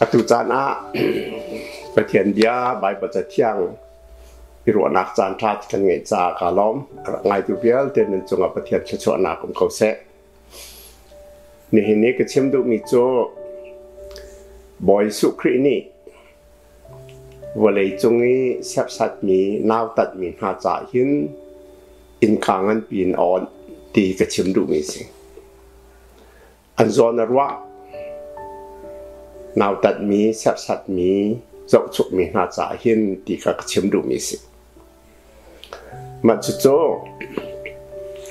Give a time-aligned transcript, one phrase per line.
[0.00, 0.62] อตุจานะ
[1.94, 3.56] ประเทียนยาใบปัจเทียง
[4.62, 6.74] พิรวนักจานทัดกันไงจากาล้อม
[7.26, 9.80] ไงตุเบียลเดินจงประเทียนชวนาของเขาเส
[11.72, 12.92] นี่เห็นนี้ก็เชื่อมดูมีโจ
[14.88, 15.80] บอยสุครีนี่
[17.62, 19.40] วันเลยจงนี้เสียบสัตมี
[19.70, 21.10] นาวตัดมีหาจ่าหิน
[22.22, 23.40] อินขางันปีนอ่อน
[23.94, 25.00] ตีก็เชื่อมดูมีสิ
[26.76, 27.48] อันจอนรว่า
[29.60, 31.12] นาตัดมีสับสัดมี
[31.72, 34.36] จกชุกมีนาจ่าหินตีกักชิมดูมีสิ
[36.26, 36.66] มาจุดโจ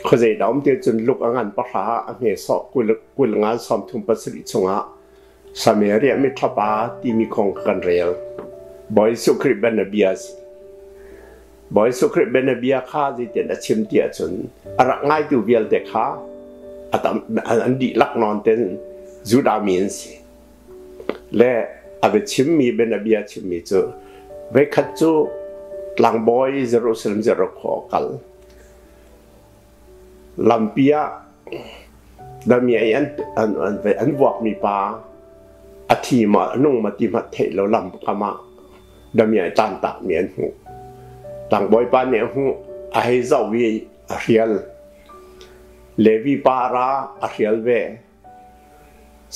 [0.05, 1.83] เขาจะดอมเดียวจนลุกงานปะหา
[2.17, 4.77] เมสอกุลกุลงานซ้อมทุ่มปัสริชงะ
[5.61, 6.69] สมียเรียม่ทบา
[7.01, 8.09] ทีมีของกันเรียล
[8.95, 10.21] บอยสุคริบนเบียส
[11.75, 14.31] บอยสุคริบนเบียข้าจิเดนชิมเตียจน
[14.77, 16.05] อรักง่ายตัวเบียลเด็กข้า
[17.63, 18.61] อันดีลักนอนเต็น
[19.29, 20.11] จูดามีนสิ
[21.37, 21.53] และ
[22.03, 23.79] อาเวชิมมีเป็นอเบียชิมมีจู
[24.51, 25.11] เวคัจู
[25.99, 28.05] หลังบอยเจรูซาเล็มจะรขอกัล
[30.49, 30.95] ลัมเปีย
[32.49, 33.05] ดามีอัน
[33.37, 34.77] อันอันอันวอกมีปา
[35.91, 38.31] อาทีมานุ่งมาติมาเทแล้วลำกามา
[39.17, 40.45] ดามีอันตันตักเมียนหู
[41.49, 42.43] หลังบอยปานเนี่ยหู
[42.95, 43.63] อาเจ้าวี
[44.21, 44.51] เรียล
[46.01, 46.87] เลวีปารา
[47.31, 47.69] เรียลเว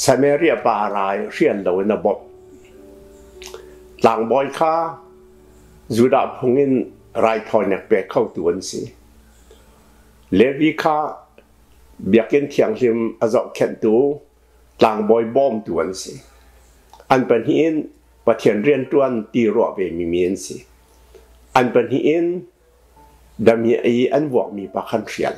[0.04, 2.18] สเมเรียบารายเรียนเหล่านบบ
[4.02, 4.74] หลังบอยค้า
[5.96, 6.72] จุดาพงิน
[7.22, 8.82] ไรทอนเนี่ยเปียเข้าตัวนสิ
[10.36, 10.98] เลวีค้า
[12.08, 13.96] เบียกินเทียงชิมอาจอกเข็นตู
[14.80, 16.14] หลังบอยบอมตัวนสิ
[17.10, 17.74] อันเป็นหิน
[18.26, 20.56] ประเทียนเรียนตัวนตีรอเวมีมีนสิ
[21.56, 22.26] อันเป็นหิน
[23.48, 25.36] ดำมีไออันวอกมีปะคันเรียน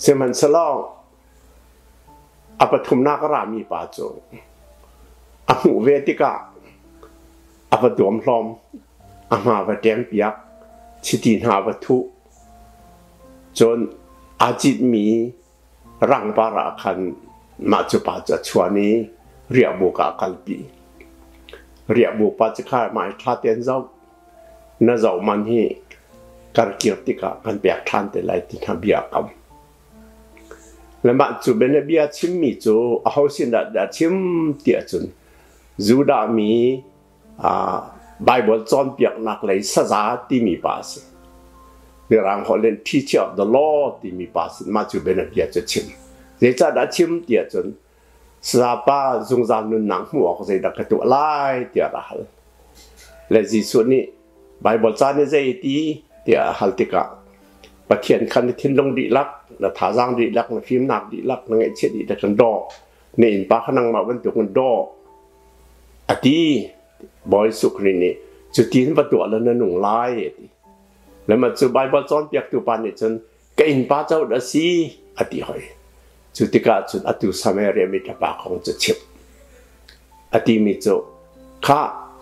[0.00, 0.76] เซมันสลอง
[2.60, 2.66] อา
[3.52, 3.98] มีปาโจ
[5.48, 6.34] อหูเวติกา
[7.70, 8.44] อปดวมพลอม
[9.30, 10.34] อามาปเตียงเปียก
[11.04, 11.98] ชิตินหาวัตถุ
[13.58, 13.78] จน
[14.40, 15.06] อาจิตมี
[16.10, 16.98] รังปาราคัน
[17.70, 18.92] มาจุปาจะชวนี้
[19.52, 20.56] เรียบุกาคัลปี
[21.92, 23.76] เรียบุปัจขาหมายทาเตียนเจ้า
[24.86, 25.64] น่าเจ้ามันที่
[26.56, 29.24] การเกียรติกากันแบกทานแต่ไรที่ทำเบียกรรม
[31.06, 34.14] แล้วมาจูเป็นเบียชิมมีจูเอาสินดัดชิม
[34.60, 35.04] เตียจุน
[35.86, 36.50] ยูดามี
[37.42, 37.76] อ่า
[38.24, 41.02] ไบเบิลจอนเปียกนักเลยสัจาที่มีภาษา
[42.06, 43.44] เรื่องของเรื่อง teacher of the
[44.00, 45.86] ที่มีภาษามาจูเป็นเบียจะชิม
[46.38, 47.66] เดี๋ยวจะดัดชิมเตียจุน
[48.48, 51.26] สาปาจงจานุนนังหัวก็จะดักตัวไล่
[51.70, 52.20] เตียลหัล
[53.30, 54.02] และจีส่วนนี้
[54.62, 55.76] ไบเบิลจานนี่จะตี
[56.22, 57.02] เตียหัลติกะ
[57.88, 59.28] ประเทียนคันทิ้นลงดีลัก
[59.62, 62.60] นะถาร่างดีลักนะฟิมหนักดีลักนะไงเช็ดดีแต่กันดอก
[63.20, 64.84] นี่อินปาขนังมาวันตัวกันดอก
[66.10, 66.40] อดี
[67.32, 68.14] บอยสุครินี่
[68.54, 70.00] จุดที่นประตูอะไรนั่นหนุ่งไล่
[71.26, 73.12] แล้วมันจะใบบอลจอนเปียกตัวปานเนี่ยจน
[73.58, 74.66] ก็อินปาเจ้าดัซี
[75.18, 75.60] อดีหอย
[76.36, 78.98] จุดที่กาจุดอดีสมัยเรียมิตรปาของจุดเชิบ
[80.34, 80.94] อดีมิจุ
[81.66, 81.80] ข้า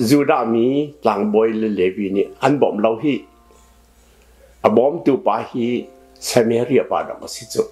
[0.09, 0.67] จูดามี
[1.05, 3.15] หลังบอยเลเลวีนี่อันบอมเราฮี
[4.65, 5.67] อบอมตัวปาฮี
[6.25, 7.63] semeria pada masih tu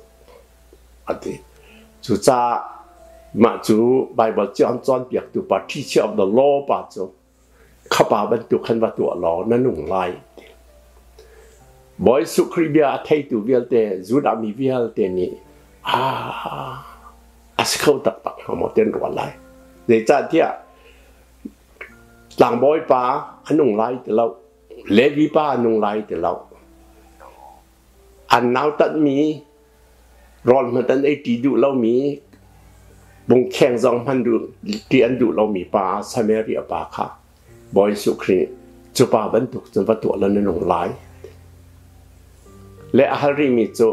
[1.08, 1.40] ati
[2.04, 2.60] tu cha
[3.32, 7.08] ma tu bible chon chon biak tu pa teacher of the law pa tu
[7.88, 10.12] kha pa ban tu khan ba tu law na nung lai
[11.96, 15.32] boy su kribia thai tu vial te zu da mi vial te ni
[15.88, 16.04] a
[17.56, 19.32] as khau tak tak ha mo ten ro lai
[19.88, 20.48] de cha tia
[22.36, 23.02] lang boy pa
[23.48, 24.36] anung lai te lau
[24.92, 26.51] levi pa anung lai te lau
[28.32, 29.18] อันนาวตัดมี
[30.48, 31.94] ร้อนมันตันไอตีดูเรามี
[33.28, 34.34] บงแข่งสองพันดู
[34.90, 37.06] ตีอันดูเรามีปลาสซเมเรียปลาค่ะ
[37.76, 38.38] บอยสุครี
[38.96, 40.88] จุปาบรรทุกจนวัตถุละนนงหลาย
[42.94, 43.88] และอาหารีมีจุ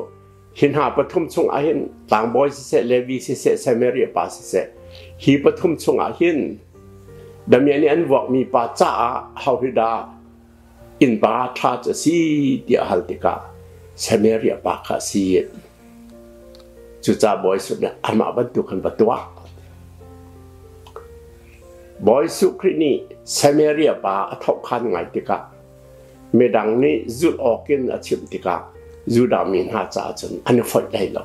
[0.59, 1.79] หินหาปฐุมชงอาหิน
[2.11, 4.53] ต่างบอยสิเสเลวีสเสสมัยเรียปลาเสิเส
[5.23, 6.39] ฮีปฐุมชงอาหิน
[7.51, 8.91] ดำเนี้อันวอกมีปลาจ้า
[9.39, 9.91] เฮาวิดา
[11.01, 12.17] อินปลาทาจะซี
[12.63, 13.35] เดียหัลติกา
[13.99, 15.43] Samaria baka si
[17.03, 19.27] chucha boy su na ama bantu kan batwa
[21.99, 25.51] boy su krini Samaria ba athok khan ngai tika
[26.31, 28.71] medang ni zut okin achim tika
[29.07, 31.23] zuda min ha cha chun an foi dai lo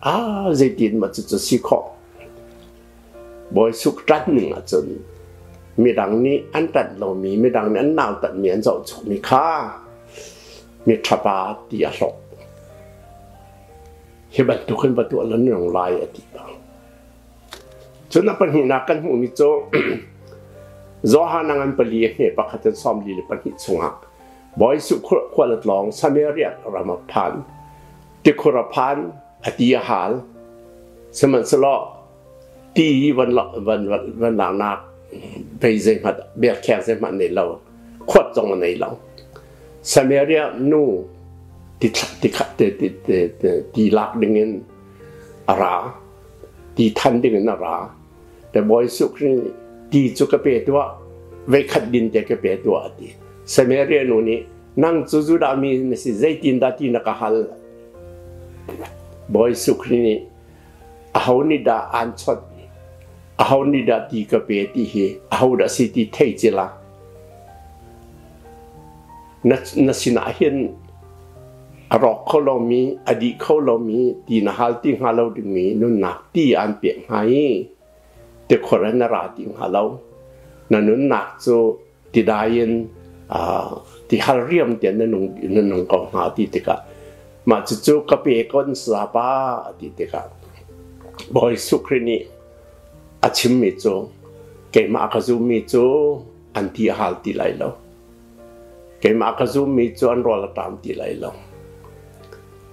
[0.00, 1.90] a zai tin ma chu chu si kho
[3.50, 4.86] boy su trat ning a chun
[5.76, 8.96] medang ni an tat lo mi medang ni an naw tat mi an zo chu
[9.10, 9.81] mi kha
[10.86, 11.38] มีทบา
[11.70, 12.14] ตีอสก
[14.32, 16.38] เฮบรนตุขึ้นประตูอันนั้นหลงลายอดีต
[18.12, 19.40] จนนับเป็นหินนักกันหูมิโจ
[21.12, 24.00] จอฮานังอันเปลียเนี่ยประคัตซ้อมดีเลยปนิสงฆ์
[24.60, 27.32] บอยสุขควรลองสมัยเรียกรามพัน
[28.24, 28.96] ติคุรพัน
[29.44, 30.10] อติยหาล
[31.18, 31.76] สมันสลอ
[32.76, 32.88] ตี
[33.18, 33.80] วันละวัน
[34.22, 34.78] วันหลังนัก
[35.58, 37.44] ไปเจมัเบียแขกเจมัในเรา
[38.10, 38.88] ขวดจงในเรา
[61.46, 62.38] หนิดาอันชด
[63.42, 64.94] อาหนิดาตีกเปตีเฮ
[65.32, 66.81] อาหดาสิติเทจิลานันสินาเห็นรอกเขาเรามีอดีตเขาเรามีตีนฮัลติ
[74.92, 77.22] งฮัลเราดึงมีนุ่นนักตีอันเปลี่ยนให้
[78.52, 79.96] te khorana ra ting halau
[80.70, 81.56] na nun nak chu
[82.12, 82.72] ti dayin
[83.28, 83.40] a
[84.08, 86.76] ti hal riam te na nung na nung ko ha ti te ka
[87.48, 89.28] ma chu chu ka pe kon sa pa
[89.78, 90.20] ti te ka
[91.34, 92.16] boy sukrini
[93.26, 93.94] achim mi chu
[94.72, 95.82] ke ma ka zu mi chu
[96.58, 97.81] an ti hal ti lai lo
[99.04, 101.36] เกมาคซูมีจวนรอละตามตีไหลลง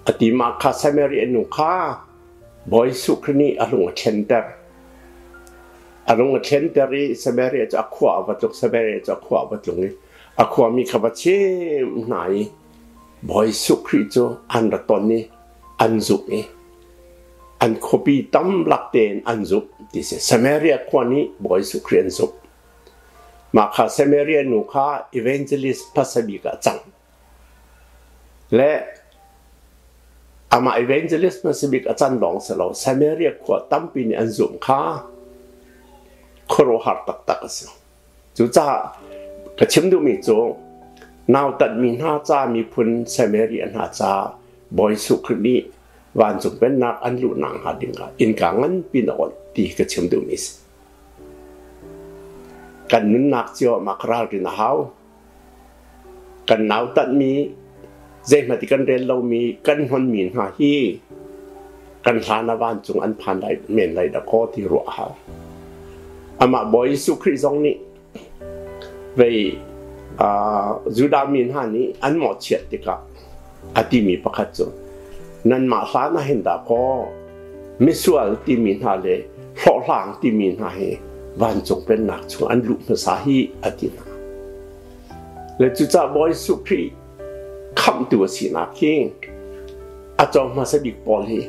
[0.08, 1.74] อติมาคาเซเมรีนุค่า
[2.72, 4.54] บอยสุครนีอารมณ์เชนเตอร์
[6.08, 9.92] อารมณ์เชนเตอรีไซเมรีจะขวาวัตุกเซเมรีจะขวาวัตุนี้
[10.40, 11.24] อขวามีขบัชเช
[11.86, 12.16] มไหน
[13.30, 14.16] บอยสุคริจ
[14.54, 15.22] อันระตอนนี้
[15.82, 16.44] อันสุนี้
[17.62, 19.60] อันคบีตั้มหลักเตนอันจุ
[19.94, 22.28] ที่เสไซเมรีควานี้บอยสุครีอันจุ
[23.56, 26.78] มาคาเซเมเรียนูคาอีเวนเจลิสพัสบิกาจัง
[28.56, 28.72] และ
[30.54, 34.82] อามาอีเวนเจลิสพัสบิกาจันดองสลาเซเมเรียขวตั้มปีนอันจุมคา
[36.50, 37.66] โครหัดตักตักสิ
[38.38, 38.68] จูจ้า
[39.60, 40.48] กระชิมดูมีจง
[41.34, 44.14] นาวตัดมีหน้าจ้ามีพุนเซเมเรียนหาจ้า
[44.78, 45.58] บอยสุขนี
[46.20, 50.44] วันจุเป็นนักอันลุนังหาดิงกาอินกางันปีนออนตีกระชิมดูมิส
[52.92, 54.78] กันนุนนักเจียวมากราดินหาว
[56.50, 57.32] กันหนาวตัดมี
[58.28, 60.74] เจมาติกันเรียนเรามีกันหอนมีนหาฮี
[62.06, 65.12] กันทานาบานจงอันผ่านไดเมนไดดะโอที่รัวหาว
[66.40, 67.76] อามาบอยสุคริซองนี่
[69.16, 69.20] ไป
[70.96, 72.96] จุดามีนหานี้อันหมอเฉียดติกะ
[73.76, 74.60] อติมีประคัจจ
[75.50, 76.70] นั่นมาสานะเห็นดาโค
[77.84, 79.18] มิสวที่มีนหาเลย
[79.62, 80.80] หลอกหลังที่มีนหาเฮ
[81.42, 84.06] วันจงเป็นหนักชงอันลุภาษาหิอดีนา
[85.60, 86.80] และจุจ่าบอยสุพี
[87.82, 89.04] คำตัวสีนักเอง
[90.20, 91.40] อาจารย์มาสบิกปอลี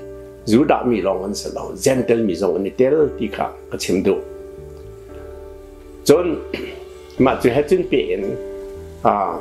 [0.50, 4.14] จูดามีรองอันสลาวเจนเตลมีรองอันเตลที่ข้าก็ะชิมดู
[6.08, 6.26] จน
[7.24, 8.20] มาจะให้จุนเปลี่ยน
[9.06, 9.32] อ่า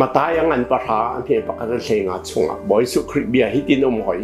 [0.00, 4.18] มาตายยังอันประหาอันเพียงปกาศเสงอาชงอะบอยสุคริเบียหิตินอมหอย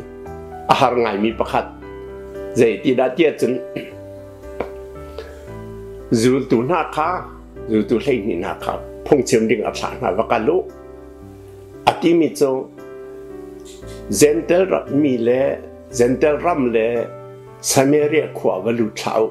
[16.33, 16.79] ร์รัมเล
[17.63, 19.31] Samaria kwa valu chau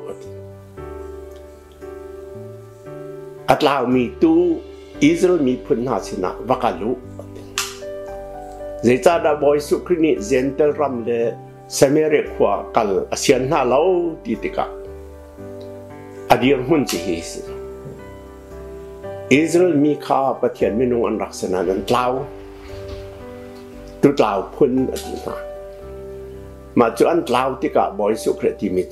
[3.47, 4.61] at lao mi tu
[5.01, 6.95] Israel mi pun ha sina vakalu
[8.83, 11.33] zeta da boy su krini zentel ram le
[11.67, 14.65] Samaria kwa kal asian na lau ti tika
[16.29, 17.41] adir hun chi hi si
[19.29, 22.25] Israel mi kha pathian minung an raksana nan tlau
[24.01, 25.35] tu tlau pun adina
[26.75, 28.83] mà chú ăn lao thì cả bồi su khret thì mi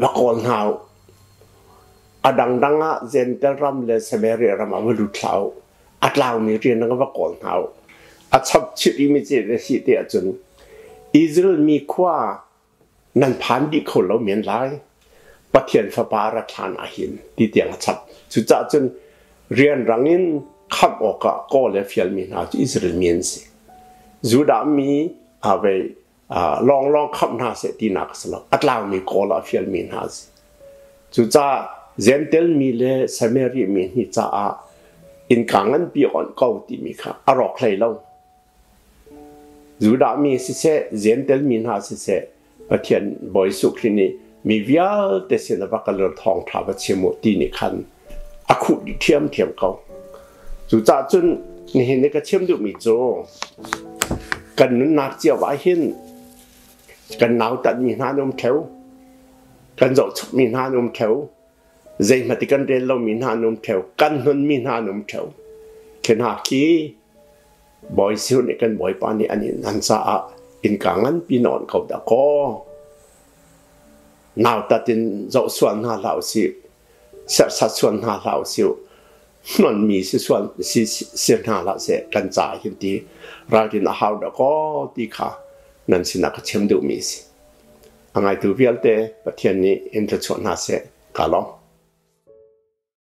[0.00, 0.68] ละอนหาว
[2.24, 5.40] อดังดังอะเจนเตอร์รัมเลสเมริรามาวดุทลาว
[6.04, 7.60] อัลาวนี่เรียนนักว่าก่อนหาว
[8.32, 10.26] อัชับชิดอิมิเจเลสิเดียจุน
[11.14, 12.16] อิสราเอลมีคว้า
[13.20, 14.50] นันพันดิคนเราเหมียนไร
[15.54, 17.96] ประเทศฟิบาระทานอาหินดีเดียงชับ
[18.32, 18.84] สุดจ้าจุน
[19.54, 20.24] เรียนรังอิน
[20.74, 23.40] ขับออกก็เลยเฟียลมีนาอิสราเอลเมีนสิ
[24.30, 24.90] จุดามี
[25.44, 25.64] อาไว
[26.68, 30.22] ลองลองขับนาเสตีนักสลักอัตลามีก็ลาฟิลมีนาสิ
[31.14, 31.46] สุจ้า
[32.02, 32.82] เซนเทลมีเล
[33.16, 34.26] สเมรีมีนิจ้า
[35.30, 37.88] อินกังอันปีอ่อนก็ตีมีค่ะอรอกเลยเรา
[39.82, 40.64] จูดามีสิเส
[41.00, 42.06] เซนเทลมีนาสิเส
[42.68, 43.02] ปะเทียน
[43.34, 44.06] บอยสุครินี
[44.48, 44.88] มีวิา
[45.26, 47.74] แต่เสียนบักกะลทองทาวเชมตีนี่คัน
[48.50, 49.68] อคุดิเทียมเทียมเขา
[50.70, 51.26] สุจ้าจน
[51.74, 52.86] นี่เห็นก็เชื่อมดูมีโจ
[54.58, 61.14] กันนั้นนักเจียวว่าเห็นกันหนาวตัดมีหน้านานมเทว
[62.06, 65.24] ใจมาติกันเรียนเรามีหน้านมเทวกันนั้นมีหน้านมเทว
[66.06, 66.68] ขณะที่
[67.98, 69.98] บอยซิวนี่กันบอยปานี่อันนี้นันซา
[70.62, 72.24] อินกังันปีนอนเขาตะก็
[74.44, 75.00] นาวตัดอิน
[75.32, 76.44] จดส่วนหน้าเหล่าสิ
[77.34, 78.64] สัดสัดส่วนหน้าเหล่าสิ
[79.62, 80.80] มันมีสิส่วนสิ
[81.20, 82.92] เสียหน้าเหล่าเสกันจ่ายเห็นดี
[83.48, 84.50] เราดินหาวตะก็
[84.94, 85.51] ตีขานั่นสินักเชื่อมดูมีสิอันไงตัวเ
[85.92, 87.22] nansi naka chemde umisi.
[88.14, 88.94] Angay dubi alde,
[89.24, 90.82] batiani intelchua nase,
[91.12, 91.61] kalong.